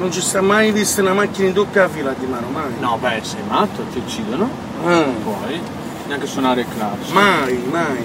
[0.00, 2.72] Non ci sta mai vista una macchina in doppia fila di mano, mai.
[2.80, 4.48] No, beh, sei matto, ti uccidono.
[4.82, 5.60] Ah, puoi
[6.08, 7.12] neanche suonare il clacson.
[7.12, 8.02] mai, mai.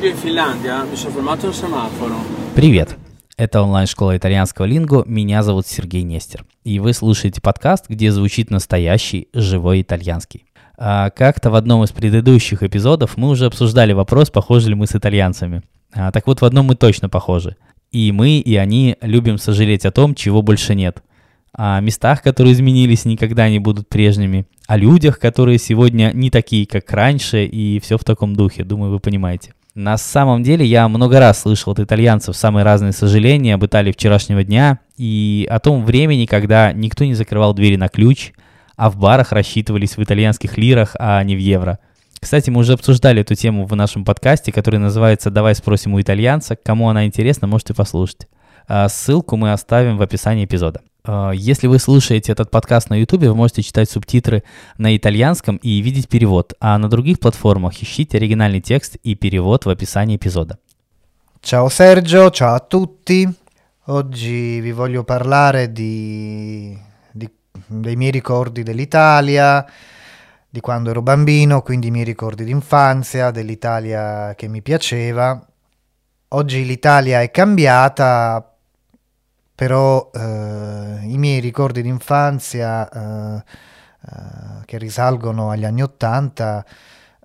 [0.00, 2.14] Io in Finlandia mi sono fermato un semaforo.
[2.54, 2.98] Привет!
[3.38, 6.44] Это онлайн-школа итальянского лингу, меня зовут Сергей Нестер.
[6.64, 10.44] И вы слушаете подкаст, где звучит настоящий, живой итальянский.
[10.76, 14.94] А как-то в одном из предыдущих эпизодов мы уже обсуждали вопрос, похожи ли мы с
[14.94, 15.62] итальянцами.
[15.94, 17.56] А, так вот, в одном мы точно похожи.
[17.90, 21.02] И мы, и они любим сожалеть о том, чего больше нет.
[21.52, 24.46] О местах, которые изменились, никогда не будут прежними.
[24.66, 28.64] О людях, которые сегодня не такие, как раньше, и все в таком духе.
[28.64, 29.54] Думаю, вы понимаете.
[29.74, 34.42] На самом деле я много раз слышал от итальянцев самые разные сожаления об Италии вчерашнего
[34.42, 38.32] дня и о том времени, когда никто не закрывал двери на ключ,
[38.76, 41.78] а в барах рассчитывались в итальянских лирах, а не в евро.
[42.20, 46.56] Кстати, мы уже обсуждали эту тему в нашем подкасте, который называется «Давай спросим у итальянца».
[46.56, 48.28] Кому она интересна, можете послушать.
[48.66, 50.82] А Ссылку мы оставим в описании эпизода.
[51.04, 54.42] А, Если вы слушаете этот подкаст на YouTube, вы можете читать субтитры
[54.76, 59.70] на итальянском и видеть перевод, а на других платформах ищите оригинальный текст и перевод в
[59.70, 60.58] описании эпизода.
[61.40, 63.26] Ciao Sergio, ciao a tutti.
[63.86, 66.76] Oggi vi voglio parlare di,
[67.10, 67.30] di-
[67.68, 69.64] dei miei ricordi dell'Italia,
[70.50, 75.46] di quando ero bambino, quindi i miei ricordi d'infanzia, dell'Italia che mi piaceva.
[76.28, 78.54] Oggi l'Italia è cambiata,
[79.54, 86.64] però eh, i miei ricordi d'infanzia eh, eh, che risalgono agli anni Ottanta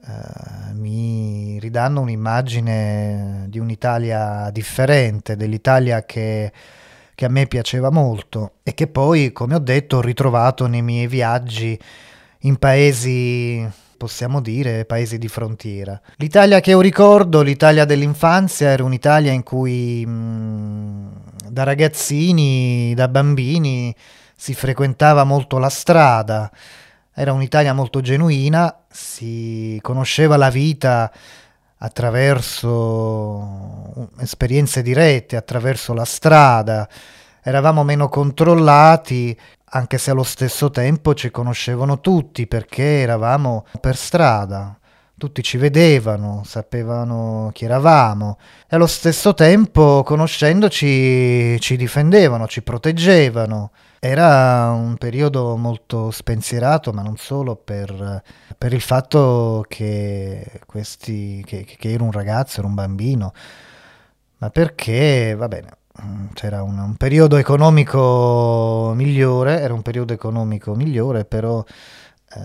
[0.06, 6.52] eh, mi ridanno un'immagine di un'Italia differente, dell'Italia che,
[7.16, 11.08] che a me piaceva molto e che poi, come ho detto, ho ritrovato nei miei
[11.08, 11.80] viaggi
[12.46, 13.66] in paesi,
[13.98, 16.00] possiamo dire, paesi di frontiera.
[16.18, 23.96] L'Italia che io ricordo, l'Italia dell'infanzia, era un'Italia in cui mh, da ragazzini, da bambini,
[24.36, 26.52] si frequentava molto la strada.
[27.14, 31.12] Era un'Italia molto genuina, si conosceva la vita
[31.78, 32.72] attraverso
[34.20, 36.90] esperienze dirette, attraverso la strada,
[37.44, 39.38] eravamo meno controllati,
[39.76, 44.78] anche se allo stesso tempo ci conoscevano tutti perché eravamo per strada.
[45.16, 53.72] Tutti ci vedevano, sapevano chi eravamo e allo stesso tempo, conoscendoci, ci difendevano, ci proteggevano.
[54.00, 58.22] Era un periodo molto spensierato, ma non solo per,
[58.58, 63.32] per il fatto che, questi, che, che ero un ragazzo, ero un bambino,
[64.40, 65.70] ma perché, va bene,
[66.34, 71.64] c'era un, un periodo economico migliore, era un periodo economico migliore, però
[72.36, 72.40] eh,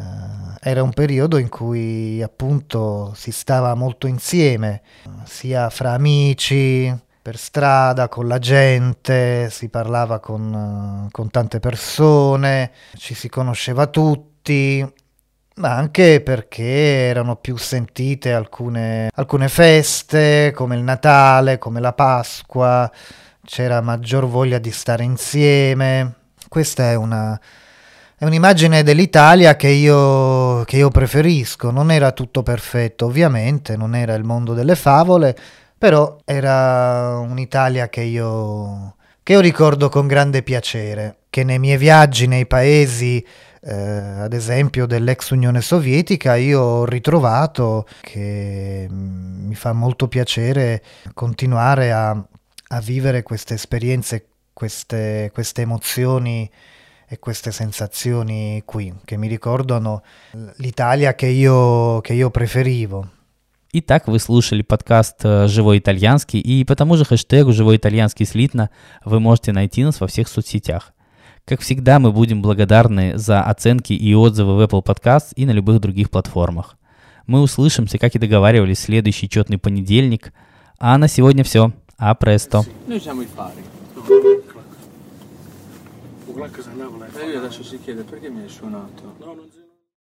[0.60, 4.82] era un periodo in cui appunto si stava molto insieme,
[5.24, 12.72] sia fra amici, per strada, con la gente, si parlava con, eh, con tante persone,
[12.96, 14.86] ci si conosceva tutti,
[15.56, 22.90] ma anche perché erano più sentite alcune, alcune feste, come il Natale, come la Pasqua,
[23.48, 26.12] c'era maggior voglia di stare insieme.
[26.50, 27.40] Questa è una,
[28.18, 31.70] è un'immagine dell'Italia che io, che io preferisco.
[31.70, 35.34] Non era tutto perfetto, ovviamente, non era il mondo delle favole,
[35.78, 42.26] però era un'Italia che io, che io ricordo con grande piacere, che nei miei viaggi
[42.26, 43.24] nei paesi,
[43.62, 50.82] eh, ad esempio dell'ex Unione Sovietica, io ho ritrovato che mm, mi fa molto piacere
[51.14, 52.22] continuare a,
[52.68, 56.50] a vivere queste esperienze, queste, queste emozioni
[57.06, 60.02] e queste sensazioni qui, che mi ricordano
[60.56, 63.10] l'Italia che io, che io preferivo.
[63.70, 68.70] Итак, вы слушали подкаст э, «Живой итальянский», и по тому же хэштегу «Живой итальянский слитно»
[69.04, 70.94] вы можете найти нас во всех соцсетях.
[71.44, 75.80] Как всегда, мы будем благодарны за оценки и отзывы в Apple Podcast и на любых
[75.80, 76.78] других платформах.
[77.26, 80.32] Мы услышимся, как и договаривались, в следующий четный понедельник.
[80.78, 81.72] А на сегодня все.
[82.00, 82.64] A presto.
[82.84, 83.60] Noi siamo i fari.
[86.26, 87.10] Uglacca da Napoli.
[87.12, 89.14] E Io adesso si chiede perché mi hai suonato.
[89.18, 89.67] No, non...